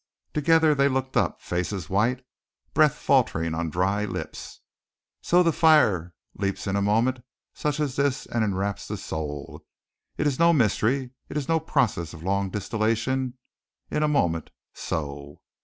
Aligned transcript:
Together 0.33 0.73
they 0.73 0.89
looked 0.89 1.15
up, 1.15 1.43
faces 1.43 1.87
white, 1.87 2.25
breath 2.73 2.95
faltering 2.95 3.53
on 3.53 3.69
dry 3.69 4.03
lips. 4.03 4.61
So 5.21 5.43
the 5.43 5.53
fire 5.53 6.15
leaps 6.33 6.65
in 6.65 6.75
a 6.75 6.81
moment 6.81 7.23
such 7.53 7.79
as 7.79 7.97
this 7.97 8.25
and 8.25 8.43
enwraps 8.43 8.87
the 8.87 8.97
soul. 8.97 9.63
It 10.17 10.25
is 10.25 10.39
no 10.39 10.53
mystery, 10.53 11.11
it 11.29 11.37
is 11.37 11.47
no 11.47 11.59
process 11.59 12.15
of 12.15 12.23
long 12.23 12.49
distillation. 12.49 13.35
In 13.91 14.01
a 14.01 14.07
moment; 14.07 14.49
so. 14.73 15.43